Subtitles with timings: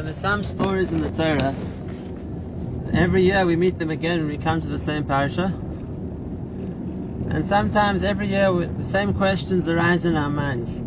[0.00, 1.54] that there's some stories in the Torah.
[2.94, 5.52] Every year we meet them again when we come to the same parasha.
[7.28, 10.80] And sometimes every year we- the same questions arise in our minds.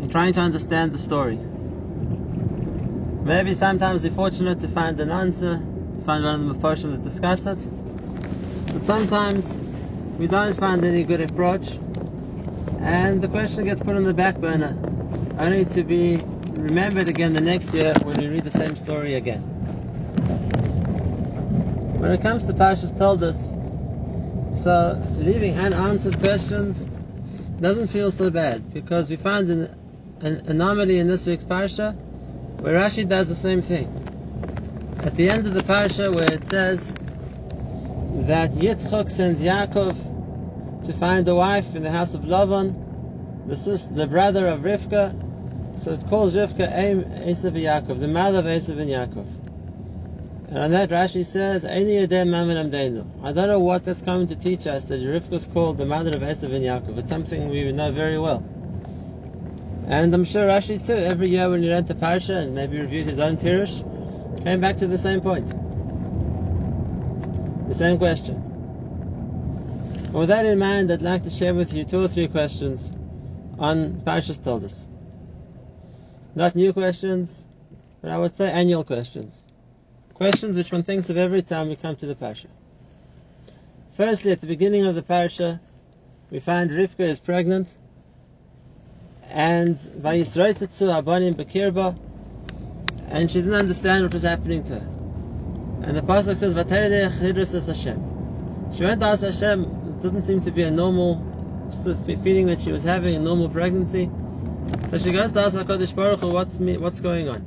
[0.00, 1.38] We're trying to understand the story.
[3.24, 5.62] Maybe sometimes we're fortunate to find an answer,
[5.94, 7.64] to find one of the Meforshim that discuss it.
[8.72, 9.60] But sometimes
[10.18, 11.78] we don't find any good approach
[12.80, 14.76] and the question gets put on the back burner,
[15.38, 16.20] only to be
[16.62, 19.40] remembered again the next year when we read the same story again.
[21.98, 23.54] When it comes to Parshas Toldos,
[24.60, 26.86] so leaving unanswered questions
[27.60, 31.94] doesn't feel so bad because we find an, an anomaly in this week's Parsha
[32.60, 33.86] where Rashi does the same thing.
[35.02, 36.92] At the end of the Parsha where it says
[38.26, 43.86] that Yitzchok sends Yaakov to find a wife in the house of Lavan, the, sis,
[43.86, 45.29] the brother of Rivka,
[45.80, 49.26] so it calls Rivka Aim Esav Yaakov, the mother of Esav and Yaakov.
[50.48, 51.64] And on that Rashi says.
[51.64, 51.78] I
[53.32, 56.20] don't know what that's coming to teach us that Rivka is called the mother of
[56.20, 56.98] Esav and Yaakov.
[56.98, 58.44] It's something we know very well.
[59.86, 63.08] And I'm sure Rashi too, every year when he read the Parsha and maybe reviewed
[63.08, 63.82] his own Pirush,
[64.44, 65.46] came back to the same point.
[67.68, 68.48] The same question.
[70.12, 72.92] With that in mind, I'd like to share with you two or three questions
[73.58, 74.89] on Parshas Toldos.
[76.40, 77.46] Not new questions,
[78.00, 79.44] but I would say annual questions.
[80.14, 82.46] Questions which one thinks of every time we come to the Parsha.
[83.92, 85.60] Firstly, at the beginning of the Parsha,
[86.30, 87.74] we find Rivka is pregnant,
[89.28, 91.94] and Vayisroitetsu Abanim Bekirba,
[93.10, 94.88] and she didn't understand what was happening to her.
[95.84, 98.72] And the Pasuk says, Vatayidech Hidrus Hashem.
[98.72, 101.16] She went to ask Hashem, it doesn't seem to be a normal
[102.24, 104.08] feeling that she was having, a normal pregnancy.
[104.90, 107.46] So she goes to ask HaKadosh Baruch Hu, what's, me, what's going on?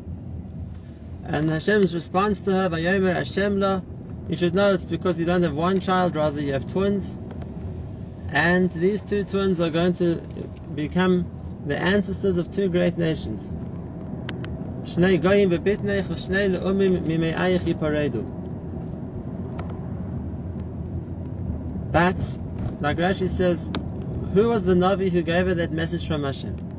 [1.25, 3.81] And Hashem's response to her, Vayomer Hashem la,
[4.30, 7.19] you should know it's because you don't have one child, rather you have twins.
[8.29, 10.22] And these two twins are going to
[10.73, 13.51] become the ancestors of two great nations.
[21.91, 22.40] But,
[22.79, 23.69] like Rashi says,
[24.34, 26.72] who was the Navi who gave her that message from Hashem?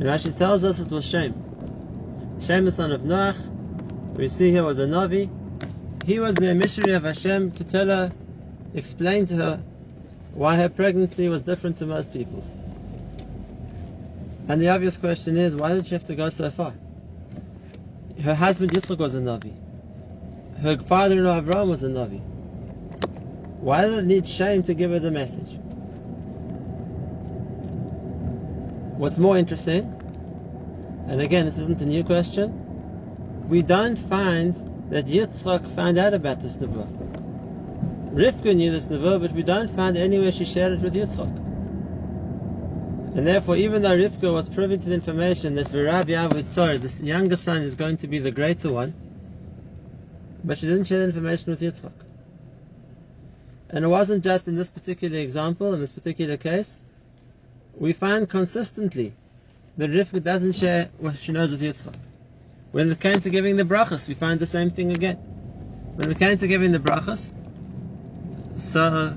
[0.00, 1.34] And Rashi tells us it was Shem.
[2.40, 3.36] Shem, the son of Noach,
[4.16, 5.28] we see here was a Navi.
[6.06, 8.10] He was the emissary of Hashem to tell her,
[8.72, 9.62] explain to her
[10.32, 12.54] why her pregnancy was different to most people's.
[14.48, 16.72] And the obvious question is, why did she have to go so far?
[18.22, 19.52] Her husband Yitzchak was a Navi.
[20.62, 22.22] Her father-in-law Avraham was a Navi.
[23.60, 25.58] Why did it need Shem to give her the message?
[29.00, 29.84] What's more interesting,
[31.08, 34.54] and again, this isn't a new question, we don't find
[34.90, 38.12] that Yitzchak found out about this nevuah.
[38.12, 41.34] Rivka knew this nevuah, but we don't find anywhere she shared it with Yitzchak.
[43.16, 47.36] And therefore, even though Rivka was privy to the information that Virab Yavutzor, this younger
[47.36, 48.92] son, is going to be the greater one,
[50.44, 51.92] but she didn't share the information with Yitzchak.
[53.70, 56.82] And it wasn't just in this particular example, in this particular case.
[57.78, 59.12] We find consistently
[59.76, 61.94] that Rivka doesn't share what she knows with Yitzchak.
[62.72, 65.16] When it came to giving the brachas, we find the same thing again.
[65.96, 67.32] When it came to giving the brachas,
[68.58, 69.16] so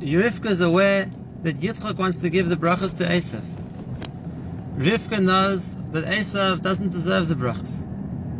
[0.00, 1.08] Rivka is aware
[1.44, 3.42] that Yitzchak wants to give the brachas to Esav.
[4.76, 7.86] Rivka knows that Esav doesn't deserve the brachas.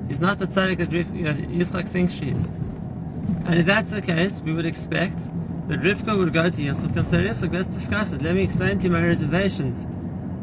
[0.08, 2.46] He's not the tzaddik that Yitzchak thinks she is.
[3.46, 5.18] And if that's the case, we would expect
[5.68, 8.22] that Rivka would go to and say, Yitzchak, let's discuss it.
[8.22, 9.86] Let me explain to you my reservations.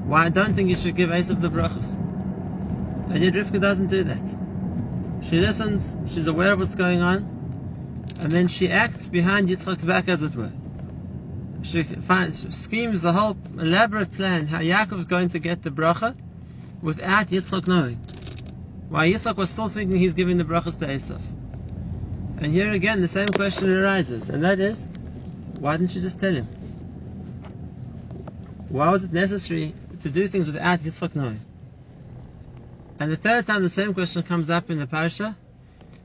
[0.06, 1.94] Why I don't think you should give Esav the brachas.
[1.94, 4.38] And yet Rivka doesn't do that.
[5.24, 7.42] She listens, she's aware of what's going on,
[8.20, 10.52] and then she acts behind Yitzchak's back, as it were.
[11.62, 16.16] She finds, schemes a whole elaborate plan how Yaakov is going to get the bracha
[16.82, 17.98] without Yitzchak knowing.
[18.90, 21.22] Why Yitzchak was still thinking he's giving the brachas to Esav.
[22.42, 24.88] And here again, the same question arises, and that is,
[25.62, 26.48] why didn't you just tell him?
[28.70, 31.40] Why was it necessary to do things without Yitzchak knowing?
[33.00, 35.36] And the third time the same question comes up in the parsha,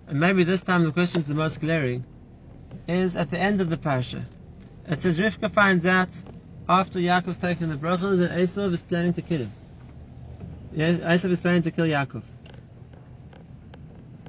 [0.08, 2.05] and maybe this time the question is the most glaring,
[2.87, 4.25] is at the end of the parsha.
[4.87, 6.11] It says Rivka finds out
[6.69, 9.52] after Yaakov's taken the brachas that Esav is planning to kill him.
[10.75, 12.25] Esav is planning to kill Yaakov.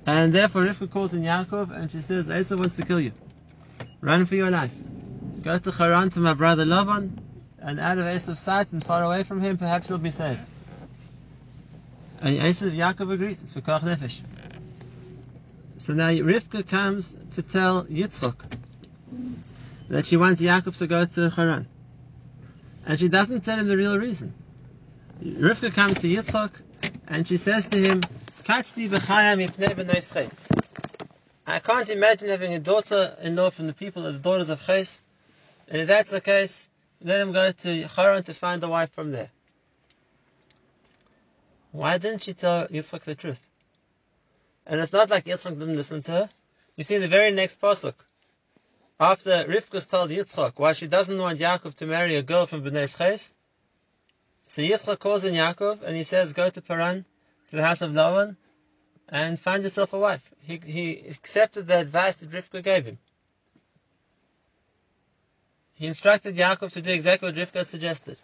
[0.06, 3.12] And therefore Rivka calls in Yaakov and she says, Esav wants to kill you.
[4.00, 4.73] Run for your life.
[5.47, 7.09] Go to Haran to my brother Lavan,
[7.59, 10.41] and out of Esav's sight and far away from him, perhaps you'll be saved.
[12.19, 14.19] And Esav Yaakov agrees, it's Pikuach Nefesh.
[15.77, 18.35] So now Rivka comes to tell Yitzchok
[19.88, 21.65] that she wants Yaakov to go to Haran.
[22.85, 24.33] And she doesn't tell him the real reason.
[25.23, 26.51] Rivka comes to Yitzchok
[27.07, 28.01] and she says to him,
[31.49, 34.99] I can't imagine having a daughter-in-law from the people as daughters of Ches.
[35.68, 36.69] And if that's the case,
[37.02, 39.30] let him go to Haran to find a wife from there.
[41.72, 43.46] Why didn't she tell Yitzchak the truth?
[44.66, 46.30] And it's not like Yitzchak didn't listen to her.
[46.75, 47.94] You see the very next pasuk.
[49.00, 52.98] After Rivka's told Yitzchak why she doesn't want Yaakov to marry a girl from Bnei
[52.98, 53.34] Ches,
[54.48, 57.06] so Yitzchak calls in Yaakov and he says, go to Paran,
[57.48, 58.38] to the house of Lavan,
[59.10, 60.34] and find yourself a wife.
[60.42, 62.98] He, he accepted the advice that Rivka gave him.
[65.77, 68.18] He instructed Yaakov to do exactly what Rivka suggested.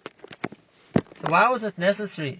[1.15, 2.39] So why was it necessary,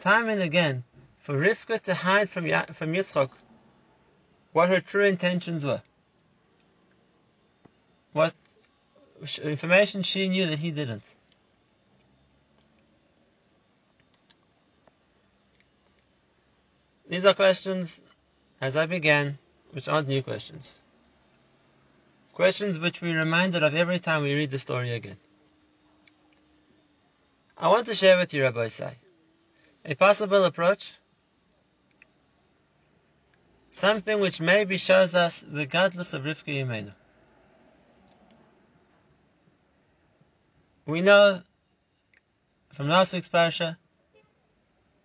[0.00, 0.84] time and again,
[1.18, 3.30] for Rivka to hide from, ya- from Yitzchak
[4.52, 5.82] what her true intentions were?
[8.12, 8.32] What
[9.42, 11.02] information she knew that he didn't.
[17.08, 18.00] These are questions,
[18.60, 19.38] as I began,
[19.72, 20.74] which aren't new questions.
[22.34, 25.18] Questions which we're reminded of every time we read the story again.
[27.56, 28.94] I want to share with you, Rabbi Isai,
[29.84, 30.94] a possible approach,
[33.70, 36.92] something which maybe shows us the gadlus of Rivka Imenu.
[40.86, 41.40] We know
[42.72, 43.78] from last week's parasha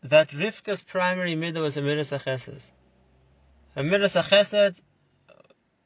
[0.02, 2.72] that Rivka's primary midah was a midah.
[3.76, 4.82] A midah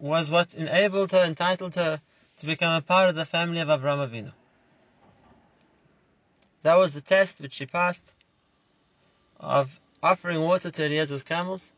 [0.03, 2.01] was what enabled her, entitled her
[2.39, 4.33] to become a part of the family of Avraham Avinu.
[6.63, 8.13] That was the test which she passed
[9.39, 11.71] of offering water to Eliezer's camels.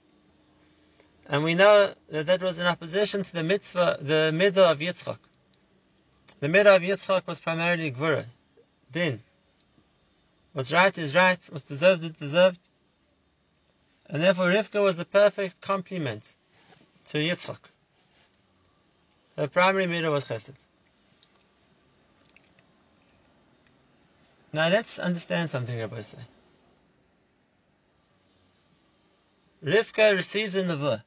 [1.28, 5.20] And we know that that was in opposition to the mitzvah, the midah of Yitzchak.
[6.40, 8.26] The midah of Yitzchak was primarily gvura,
[8.92, 9.22] din.
[10.54, 12.60] What's right is right, what's deserved is deserved.
[14.08, 16.34] And therefore Rivka was the perfect complement
[17.08, 17.60] to Yitzchak.
[19.38, 20.54] Her primary midah was chesed.
[24.54, 26.20] Now let's understand something, Rabbi say.
[29.62, 31.04] Rivka receives in the Nevuah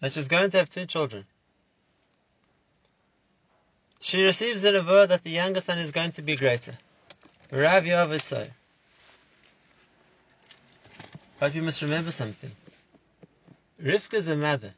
[0.00, 1.26] that she's going to have two children.
[4.00, 6.78] She receives the Nevuah that the younger son is going to be greater.
[7.50, 8.50] Rav Yavisai.
[11.38, 12.50] But we must remember something.
[13.82, 14.72] Rivka is a mother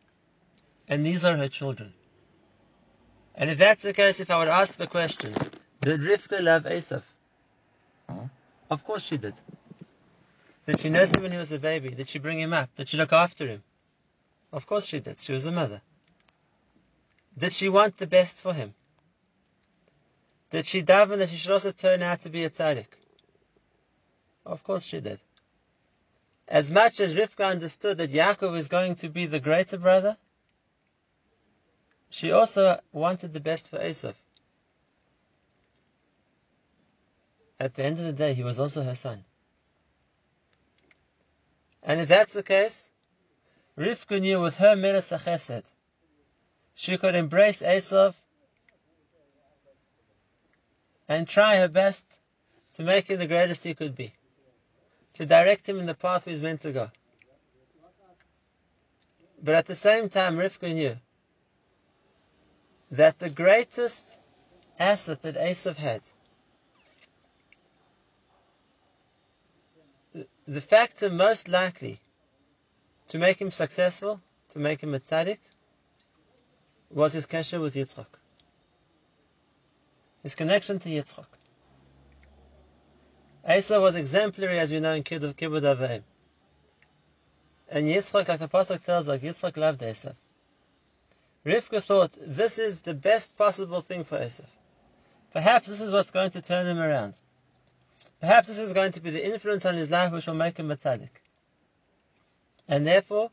[0.89, 1.93] and these are her children.
[3.35, 5.35] And if that's the case, if I would ask the question,
[5.81, 6.67] did Rivka love?
[6.67, 8.21] Uh-huh.
[8.71, 9.35] Of course she did.
[10.67, 11.91] Did she nurse him when he was a baby?
[11.91, 12.75] Did she bring him up?
[12.77, 13.63] Did she look after him?
[14.53, 15.19] Of course she did.
[15.19, 15.81] She was a mother.
[17.39, 18.75] Did she want the best for him?
[20.51, 22.87] Did she daven that he should also turn out to be a tzaddik?
[24.45, 25.21] Of course she did.
[26.49, 30.17] As much as Rivka understood that Yaakov is going to be the greater brother,
[32.11, 34.15] she also wanted the best for Esav.
[37.59, 39.25] At the end of the day, he was also her son.
[41.83, 42.91] And if that's the case,
[43.79, 45.65] Rivka knew with her Midas Chesed,
[46.75, 48.15] she could embrace Esav
[51.09, 52.21] and try her best
[52.75, 54.13] to make him the greatest he could be,
[55.15, 56.91] to direct him in the path he's meant to go.
[59.43, 60.97] But at the same time, Rivka knew
[62.91, 64.19] that the greatest
[64.79, 66.03] asset that Esav had,
[70.47, 72.01] the factor most likely
[73.09, 75.39] to make him successful, to make him a tzaddik,
[76.91, 78.07] was his kesher with Yitzchak.
[80.23, 81.27] His connection to Yitzchak.
[83.49, 86.03] Esav was exemplary, as we know, in Kibbud Avim.
[87.69, 90.15] And Yitzchak, like the Pasuk tells us, Yitzchak loved Esav.
[91.47, 94.47] Rivka thought this is the best possible thing for Esav.
[95.33, 97.21] Perhaps this is what's going to turn him around.
[98.19, 100.73] Perhaps this is going to be the influence on his life which will make him
[100.73, 101.23] a tzaddik.
[102.67, 103.31] And therefore,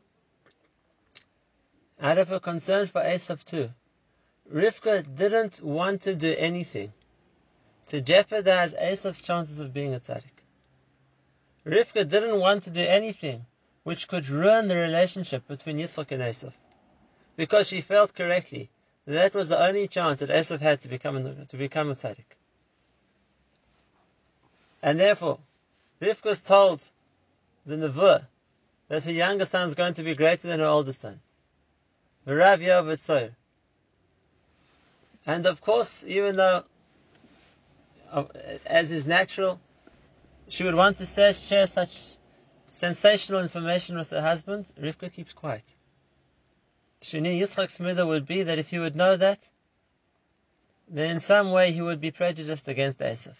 [2.00, 3.70] out of a concern for Esav too,
[4.48, 6.92] Rivka didn't want to do anything
[7.88, 10.44] to jeopardize Esav's chances of being a tzaddik.
[11.66, 13.44] Rivka didn't want to do anything
[13.82, 16.52] which could ruin the relationship between Yitzchak and Esav
[17.36, 18.70] because she felt correctly
[19.06, 22.38] that that was the only chance that Esav had to become, to become a tzaddik.
[24.82, 25.38] And therefore,
[26.00, 26.82] Rivka was told
[27.66, 28.26] the nevuah
[28.88, 31.20] that her younger son is going to be greater than her older son.
[32.26, 33.30] V'rav Yov
[35.26, 36.64] And of course, even though,
[38.66, 39.60] as is natural,
[40.48, 42.16] she would want to share such
[42.70, 45.64] sensational information with her husband, Rivka keeps quiet.
[47.04, 49.50] She knew Yitzchak's midah would be that if he would know that,
[50.88, 53.36] then in some way he would be prejudiced against Esav.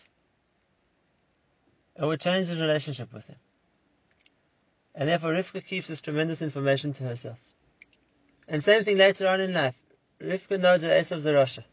[1.96, 3.38] It would change his relationship with him.
[4.94, 7.40] And therefore Rivka keeps this tremendous information to herself.
[8.46, 9.80] And same thing later on in life.
[10.20, 11.64] Rivka knows that Esav's a Rasha.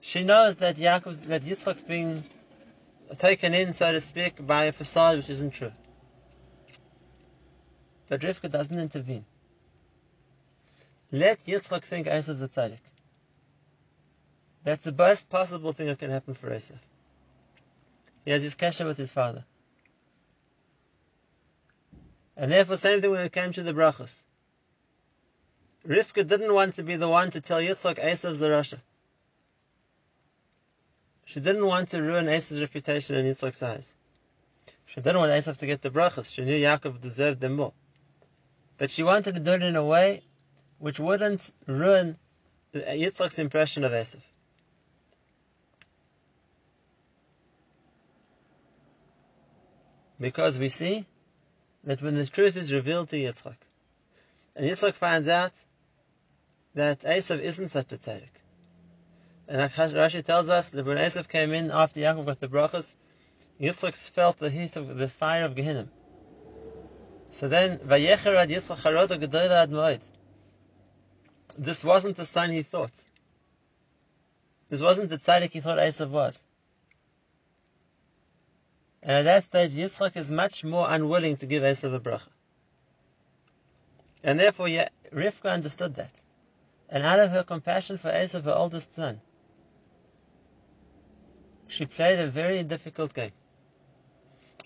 [0.00, 2.24] She knows that Yaakov's, that Yitzchak's being
[3.16, 5.72] taken in, so to speak, by a facade which isn't true.
[8.08, 9.24] But Rivka doesn't intervene.
[11.12, 12.78] Let Yitzchak think Esav's a tzaddik.
[14.62, 16.78] That's the best possible thing that can happen for Esav.
[18.24, 19.44] He has his kesher with his father.
[22.36, 24.22] And therefore, same thing when it came to the brachas.
[25.86, 28.78] Rivka didn't want to be the one to tell Yitzchak Esav's the Rasha.
[31.24, 33.94] She didn't want to ruin Esav's reputation in Yitzchak's eyes.
[34.86, 36.32] She didn't want Esav to get the brachas.
[36.32, 37.72] She knew Yaakov deserved them more.
[38.76, 40.22] But she wanted to do it in a way
[40.80, 42.16] which wouldn't ruin
[42.74, 44.22] Yitzchak's impression of Esav.
[50.18, 51.06] Because we see
[51.84, 53.56] that when the truth is revealed to Yitzchak,
[54.56, 55.52] and Yitzchak finds out
[56.74, 58.36] that Esav isn't such a tzaddik.
[59.48, 62.94] And Rashi tells us that when Esav came in after Yaakov got the brachas,
[63.60, 65.88] Yitzchak felt the heat of the fire of Gehinnom.
[67.30, 70.08] So then, Vayecher ad Yitzchak gedola ad moed.
[71.58, 73.04] This wasn't the son he thought.
[74.68, 76.44] This wasn't the tzaddik he thought Esav was.
[79.02, 82.28] And at that stage, Yitzchak is much more unwilling to give Esav a bracha.
[84.22, 84.68] And therefore,
[85.12, 86.20] Rivka understood that.
[86.88, 89.20] And out of her compassion for Esav, her oldest son,
[91.68, 93.32] she played a very difficult game.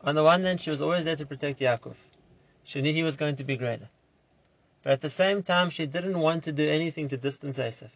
[0.02, 1.96] On the one hand, she was always there to protect Yaakov.
[2.64, 3.88] She knew he was going to be greater.
[4.84, 7.90] But at the same time, she didn't want to do anything to distance Esav.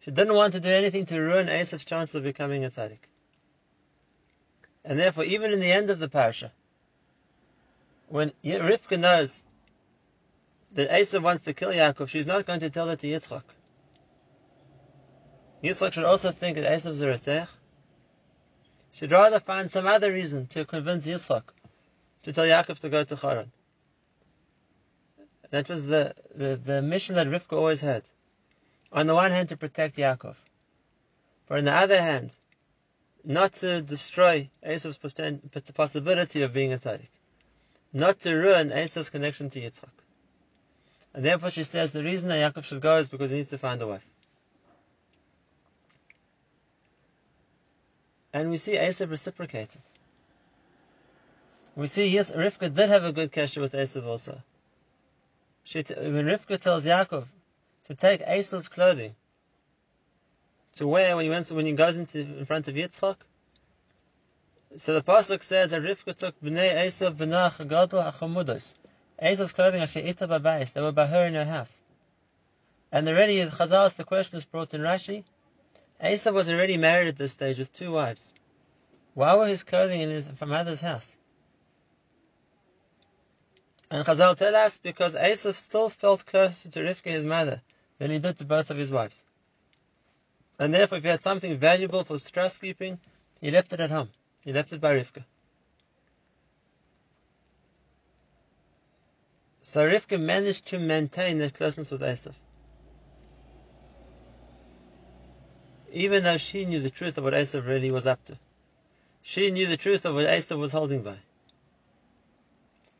[0.00, 3.08] She didn't want to do anything to ruin Esav's chance of becoming a tzaddik.
[4.84, 6.52] And therefore, even in the end of the parasha,
[8.08, 9.42] when Rivka knows
[10.72, 13.44] that Esav wants to kill Yaakov, she's not going to tell that to Yitzchak.
[15.62, 17.48] Yitzchak should also think that Esav's a Retzech.
[18.92, 21.44] She'd rather find some other reason to convince Yitzchak
[22.24, 23.50] to tell Yaakov to go to Haran.
[25.50, 28.02] That was the, the, the mission that Rivka always had.
[28.92, 30.36] On the one hand, to protect Yaakov.
[31.46, 32.36] But on the other hand,
[33.24, 37.08] not to destroy Esav's possibility of being a tzaddik,
[37.92, 39.88] not to ruin Esav's connection to Yitzchak.
[41.14, 43.58] And therefore she says the reason that Yaakov should go is because he needs to
[43.58, 44.04] find a wife.
[48.32, 49.80] And we see Esav reciprocated.
[51.76, 54.42] We see yes, Rivka did have a good kesher with Esav also.
[55.64, 57.26] She when Rivka tells Yaakov
[57.86, 59.16] to take Esav's clothing
[60.76, 63.16] to wear when he went when he goes into in front of Yitzchak.
[64.76, 68.76] So the pasuk says that Rivka took bnei Esav b'nach gadol achamudos.
[69.20, 70.72] Esav's clothing she ita babayis.
[70.72, 71.80] They were by her in her house.
[72.92, 75.24] And already Chazal, the question is brought in Rashi.
[76.02, 78.32] Esav was already married at this stage with two wives.
[79.14, 81.16] Why were his clothing in his mother's house?
[83.90, 87.60] And Chazal tell us because Esav still felt closer to Rivka, his mother,
[87.98, 89.24] than he did to both of his wives.
[90.58, 92.98] And therefore, if he had something valuable for trust keeping,
[93.40, 94.10] he left it at home.
[94.40, 95.24] He left it by Rivka.
[99.62, 102.34] So Rivka managed to maintain that closeness with Esav.
[105.92, 108.38] Even though she knew the truth of what Esav really was up to.
[109.22, 111.18] She knew the truth of what Esav was holding by.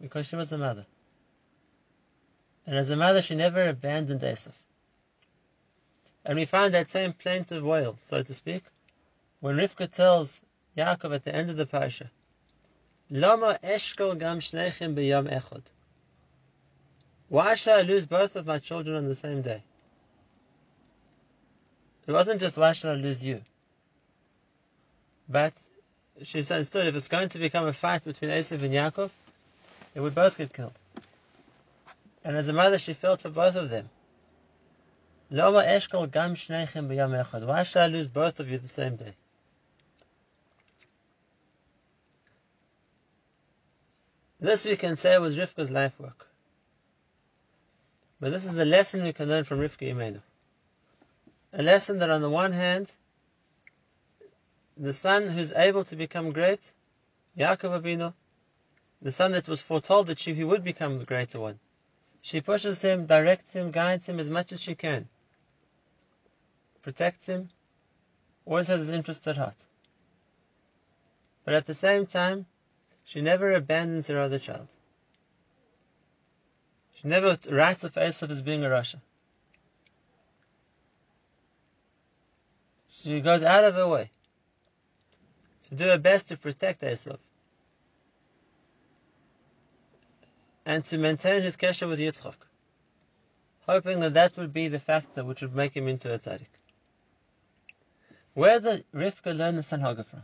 [0.04, 0.84] Because she was a mother.
[2.66, 4.52] And as a mother, she never abandoned Esav.
[6.26, 8.64] And we find that same plaintive wail, so to speak,
[9.40, 10.42] when Rivka tells
[10.76, 12.10] Yaakov at the end of the parasha,
[13.08, 15.62] Lama eshkol gam shnechem b'yom echod.
[17.30, 19.62] Why shall I lose both of my children on the same day?
[22.06, 23.40] It wasn't just why shall I lose you,
[25.30, 25.54] but
[26.22, 29.10] she understood if it's going to become a fight between Esav and Yaakov,
[29.94, 30.74] they would both get killed.
[32.24, 33.88] And as a mother, she felt for both of them.
[35.30, 35.78] Why
[37.62, 39.14] shall I lose both of you the same day?
[44.40, 46.26] This we can say was Rivka's life work.
[48.20, 50.20] But this is the lesson we can learn from Rivka Imenu.
[51.52, 52.92] A lesson that on the one hand,
[54.76, 56.72] the son who's able to become great,
[57.38, 58.12] Yaakov Abinu,
[59.04, 61.60] the son that was foretold that she, he would become the greater one,
[62.22, 65.06] she pushes him, directs him, guides him as much as she can,
[66.80, 67.50] protects him,
[68.46, 69.66] always has his interests at heart.
[71.44, 72.46] But at the same time,
[73.04, 74.68] she never abandons her other child.
[76.94, 79.02] She never writes of Esav as being a rasha.
[82.88, 84.10] She goes out of her way
[85.64, 87.18] to do her best to protect Esav
[90.66, 92.34] and to maintain his kesher with Yitzchak,
[93.66, 96.48] hoping that that would be the factor which would make him into a tzaddik.
[98.34, 100.22] Where did Rivka learn the Sanhaga from?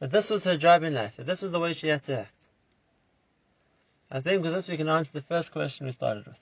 [0.00, 2.20] That this was her job in life, that this was the way she had to
[2.20, 2.46] act.
[4.10, 6.40] I think with this we can answer the first question we started with.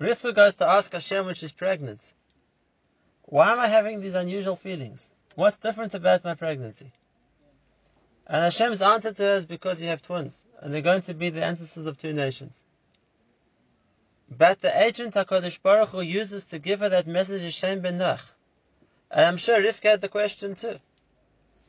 [0.00, 2.12] Rivka goes to ask Hashem when she's pregnant,
[3.22, 5.10] why am I having these unusual feelings?
[5.34, 6.92] What's different about my pregnancy?
[8.28, 11.30] And Hashem's answer to her is because you have twins, and they're going to be
[11.30, 12.62] the ancestors of two nations.
[14.30, 17.98] But the agent HaKadosh Baruch Hu uses to give her that message is Shem ben
[17.98, 18.22] Noach.
[19.10, 20.76] And I'm sure Rivka had the question too.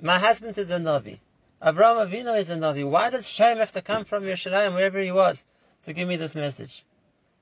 [0.01, 1.19] My husband is a Navi.
[1.61, 2.89] Avraham Avinu is a Navi.
[2.89, 5.45] Why does Shem have to come from Yerushalayim, wherever he was,
[5.83, 6.83] to give me this message?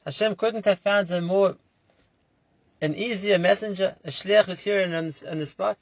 [0.06, 1.58] Hashem couldn't have found a more,
[2.82, 5.78] an easier messenger, a shliach who's here in, in the spot.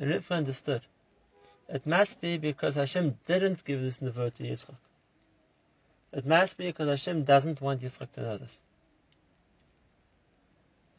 [0.00, 0.80] And Rivka understood.
[1.68, 4.74] It must be because Hashem didn't give this nevuah to Yitzchak.
[6.12, 8.60] It must be because Hashem doesn't want Yitzchak to know this.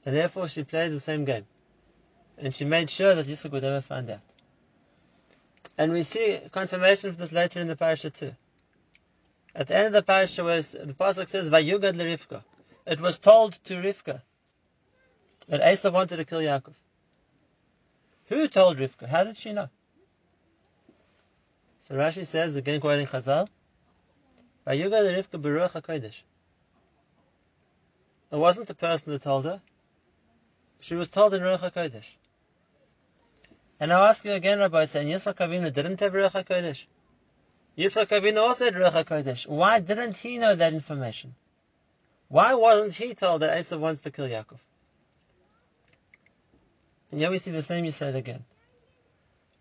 [0.06, 1.48] And therefore she played the same game.
[2.38, 4.20] And she made sure that Yitzchak would never find out.
[5.80, 8.36] And we see confirmation of this later in the parasha too.
[9.56, 12.44] At the end of the parasha, where the pasuk says, "Vayugad Rivka,"
[12.86, 14.22] it was told to Rivka
[15.48, 16.76] that Esau wanted to kill Yaakov.
[18.32, 19.10] Who told Rivka?
[19.10, 19.68] How did she know?
[21.82, 23.50] So Rashi says, again quoting Chazal,
[24.66, 26.22] Vayugad Rivka Beruach HaKodesh.
[28.32, 29.62] It wasn't the person who told her.
[30.80, 32.08] She was told in Ruach HaKodesh.
[33.82, 36.86] And I'll ask you again, Rabbi, saying Yitzchak Avinu didn't have Ruach HaKodesh.
[37.78, 39.46] Yitzchak Avinu also had Ruach HaKodesh.
[39.46, 41.36] Why didn't he know that information?
[42.30, 44.60] Why wasn't he told that Esau wants to kill Yaakov?
[47.12, 48.46] And here we see the same said again.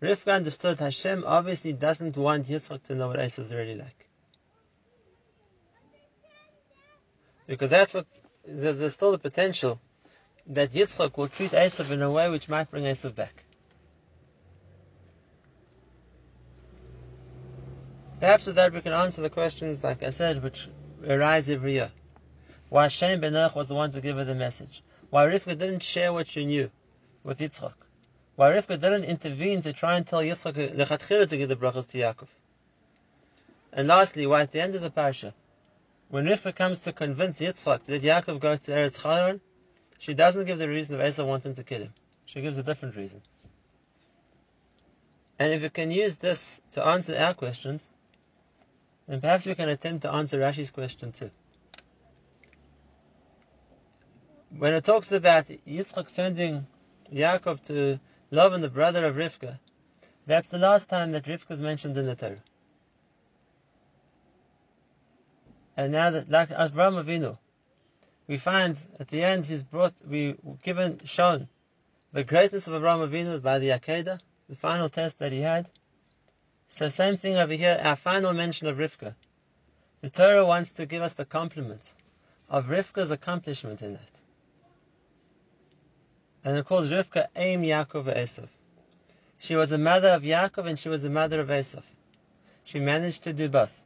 [0.01, 4.07] Rivka understood Hashem obviously doesn't want Yitzchak to know what Esau is really like.
[7.45, 8.05] Because that's what,
[8.47, 9.79] there's still the potential
[10.47, 13.43] that Yitzchak will treat Esav in a way which might bring Esav back.
[18.19, 20.69] Perhaps with that we can answer the questions, like I said, which
[21.07, 21.91] arise every year.
[22.69, 24.81] Why Shem ben was the one to give her the message.
[25.09, 26.71] Why Rivka didn't share what she knew
[27.23, 27.73] with Yitzchak.
[28.35, 32.27] Why Rivka didn't intervene to try and tell Yitzchak to give the brachas to Yaakov.
[33.73, 35.33] And lastly, why at the end of the parasha,
[36.09, 39.39] when Rivka comes to convince Yitzchak that Yaakov go to Eretz Chayron,
[39.97, 41.93] she doesn't give the reason of Esau wanting to kill him.
[42.25, 43.21] She gives a different reason.
[45.37, 47.89] And if we can use this to answer our questions,
[49.07, 51.31] then perhaps we can attempt to answer Rashi's question too.
[54.57, 56.67] When it talks about Yitzchak sending
[57.13, 57.99] Yaakov to
[58.31, 59.59] Lavan, the brother of Rivka,
[60.25, 62.43] that's the last time that Rivka is mentioned in the Torah.
[65.75, 67.37] And now that, like Avram Avinu,
[68.27, 71.47] we find at the end he's brought, we given, shown
[72.13, 75.69] the greatness of Abraham Avinu by the Akedah, the final test that he had.
[76.67, 79.15] So same thing over here, our final mention of Rivka.
[80.01, 81.93] The Torah wants to give us the compliment
[82.49, 84.20] of Rivka's accomplishment in that.
[86.43, 88.47] And it calls Rivka Aim Yaakov Esav.
[89.37, 91.83] She was the mother of Yaakov and she was the mother of Esav.
[92.63, 93.81] She managed to do both.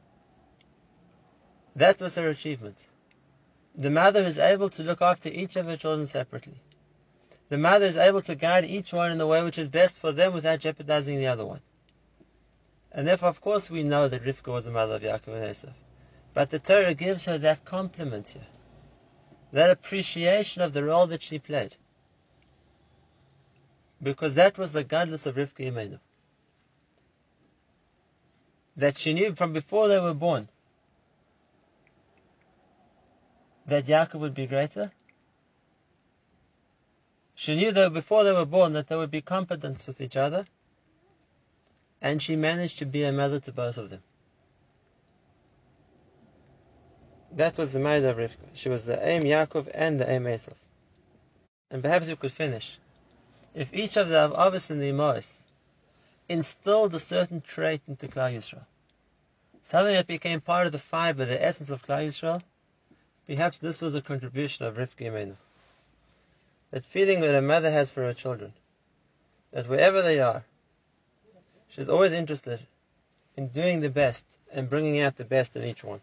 [1.74, 2.86] That was her achievement.
[3.74, 6.60] The mother is able to look after each of her children separately.
[7.48, 10.12] The mother is able to guide each one in the way which is best for
[10.12, 11.60] them without jeopardizing the other one.
[12.90, 15.74] And therefore, of course, we know that Rivka was the mother of Yaakov and Esav.
[16.32, 18.46] But the Torah gives her that compliment here.
[19.52, 21.76] That appreciation of the role that she played.
[24.02, 25.98] Because that was the gadlus of Rivka Imenu.
[28.76, 30.48] That she knew from before they were born
[33.66, 34.92] that Yaakov would be greater?
[37.34, 40.46] She knew that before they were born that there would be competence with each other,
[42.00, 44.02] and she managed to be a mother to both of them.
[47.32, 48.46] That was the marriage of Rivka.
[48.54, 50.54] She was the aim Yaakov and the aim Esav.
[51.70, 52.78] And perhaps we could finish.
[53.56, 55.38] If each of the Avos and the Imos
[56.28, 58.66] instilled a certain trait into Klal Yisrael,
[59.62, 62.42] something that became part of the fiber, the essence of Klal Yisrael,
[63.26, 65.36] perhaps this was a contribution of Rivka Imenu.
[66.70, 68.52] That feeling that a mother has for her children,
[69.52, 70.44] that wherever they are,
[71.70, 72.60] she's always interested
[73.38, 76.02] in doing the best and bringing out the best in each one.